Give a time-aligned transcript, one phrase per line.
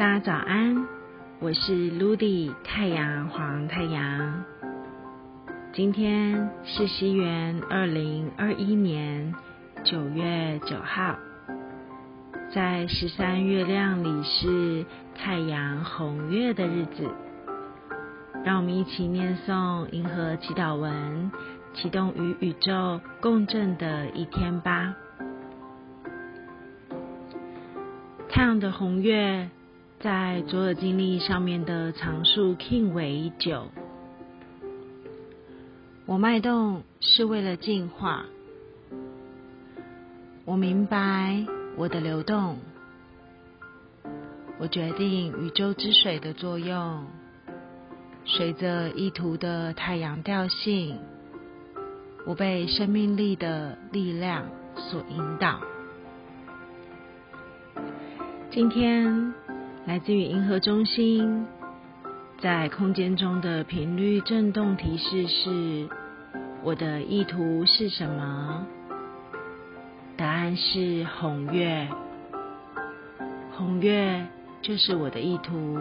[0.00, 0.86] 大家早安，
[1.40, 4.44] 我是 Ludy 太阳黄太阳。
[5.74, 9.34] 今天是西元二零二一年
[9.84, 11.18] 九月九号，
[12.50, 17.06] 在十三月亮里是太阳红月的日子。
[18.42, 21.30] 让我们一起念诵银河祈祷文，
[21.74, 24.96] 启动与宇宙共振的一天吧。
[28.30, 29.50] 太阳的红月。
[30.00, 33.66] 在左耳经历上面的常数 king 为九。
[36.06, 38.24] 我脉动是为了进化。
[40.46, 41.44] 我明白
[41.76, 42.56] 我的流动。
[44.58, 47.04] 我决定宇宙之水的作用，
[48.24, 50.98] 随着意图的太阳调性，
[52.26, 55.60] 我被生命力的力量所引导。
[58.50, 59.34] 今天。
[59.90, 61.48] 来自于银河中心，
[62.38, 65.88] 在空间中的频率振动提示是：
[66.62, 68.64] 我的意图是什么？
[70.16, 71.88] 答案是红月，
[73.56, 74.28] 红月
[74.62, 75.76] 就是我的意图。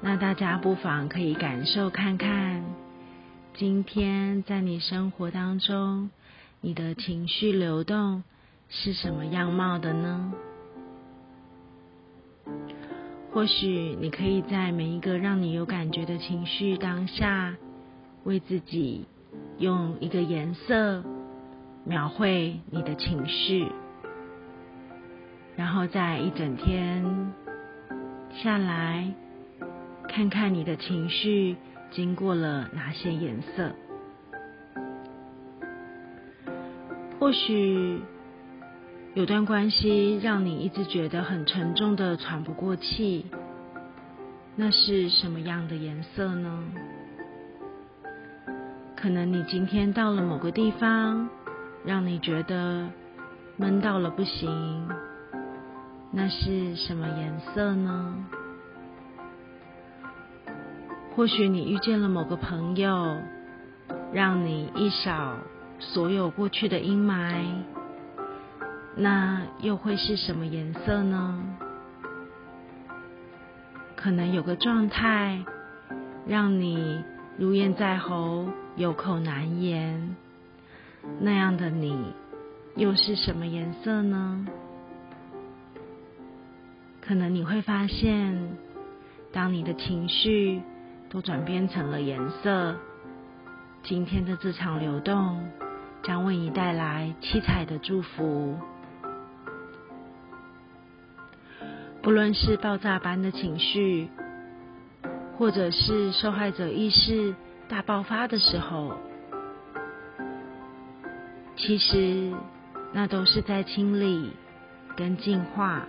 [0.00, 2.64] 那大家不妨可以感受看看，
[3.54, 6.10] 今天在你生活当中，
[6.60, 8.24] 你的情绪流动。
[8.68, 10.32] 是什么样貌的呢？
[13.32, 17.56] 或许你可以在每一个让你有感觉的情绪当下，
[18.22, 19.06] 为自己
[19.58, 21.02] 用一个颜色
[21.84, 23.66] 描绘你的情绪，
[25.56, 27.32] 然后在一整天
[28.30, 29.12] 下来，
[30.08, 31.56] 看看你的情绪
[31.90, 33.72] 经过了哪些颜色。
[37.18, 38.00] 或许。
[39.14, 43.24] 有段关系让你一直觉得很沉重的喘不过气，
[44.56, 46.64] 那是什么样的颜色呢？
[48.96, 51.28] 可能你今天到了某个地方，
[51.84, 52.88] 让你觉得
[53.56, 54.88] 闷到了不行，
[56.10, 58.16] 那是什么颜色呢？
[61.14, 63.16] 或许你遇见了某个朋友，
[64.12, 65.36] 让你一扫
[65.78, 67.44] 所有过去的阴霾。
[68.96, 71.42] 那又会是什么颜色呢？
[73.96, 75.44] 可能有个状态
[76.26, 77.02] 让你
[77.38, 80.14] 如咽在喉、有口难言，
[81.20, 82.12] 那样的你
[82.76, 84.46] 又是什么颜色呢？
[87.00, 88.56] 可能你会发现，
[89.32, 90.62] 当你的情绪
[91.10, 92.76] 都转变成了颜色，
[93.82, 95.50] 今天的这场流动
[96.02, 98.56] 将为你带来七彩的祝福。
[102.04, 104.10] 不论是爆炸般的情绪，
[105.38, 107.34] 或者是受害者意识
[107.66, 108.92] 大爆发的时候，
[111.56, 112.30] 其实
[112.92, 114.34] 那都是在清理
[114.94, 115.86] 跟净化。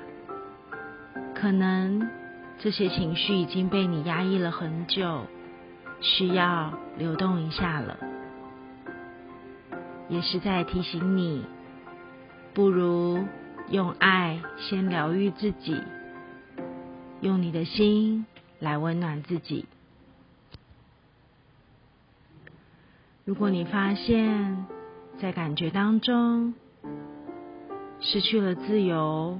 [1.35, 2.09] 可能
[2.59, 5.25] 这些情绪已经被你压抑了很久，
[5.99, 7.97] 需要流动一下了，
[10.07, 11.45] 也是在提醒你，
[12.53, 13.25] 不如
[13.69, 15.83] 用爱先疗愈自己。
[17.25, 18.27] 用你的心
[18.59, 19.65] 来温暖自己。
[23.23, 24.67] 如果你发现，
[25.19, 26.53] 在感觉当中
[27.99, 29.39] 失去了自由，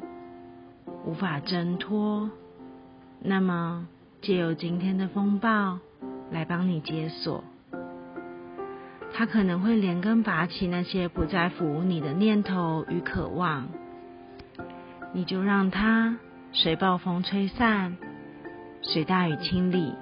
[1.05, 2.31] 无法挣脱，
[3.19, 3.87] 那么
[4.23, 5.77] 借由今天的风暴
[6.31, 7.43] 来帮你解锁。
[9.13, 13.67] 它可能会连根拔起那些不再服务你的念头与渴望，
[15.13, 16.17] 你就让它。
[16.57, 17.97] 随暴风吹散，
[18.81, 19.93] 随大雨清理，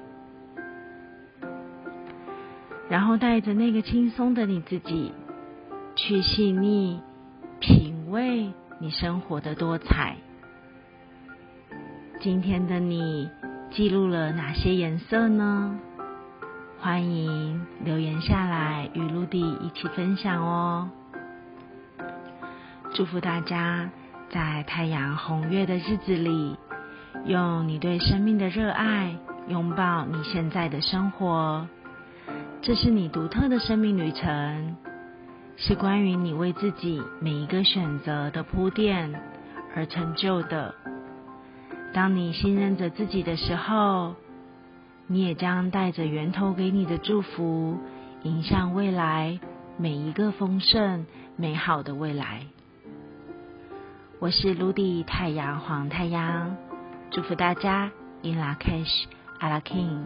[2.87, 5.11] 然后带着那个轻松的你自己，
[5.95, 7.01] 去细腻
[7.59, 10.17] 品味你生活的多彩。
[12.21, 13.31] 今天的你
[13.71, 15.79] 记录了哪些颜色呢？
[16.79, 20.91] 欢迎留言下来与陆地一起分享哦。
[22.93, 23.89] 祝福大家。
[24.33, 26.57] 在太阳红月的日子里，
[27.25, 29.15] 用你对生命的热爱
[29.47, 31.67] 拥抱你现在的生活。
[32.59, 34.75] 这是你独特的生命旅程，
[35.55, 39.13] 是关于你为自己每一个选择的铺垫
[39.75, 40.73] 而成就的。
[41.93, 44.15] 当你信任着自己的时候，
[45.05, 47.77] 你也将带着源头给你的祝福，
[48.23, 49.39] 迎向未来
[49.77, 51.05] 每一个丰盛
[51.35, 52.47] 美好的未来。
[54.23, 56.55] 我是卢迪太阳黄太阳，
[57.11, 57.91] 祝福大家
[58.21, 59.03] In La Cash,
[59.41, 59.99] a la King。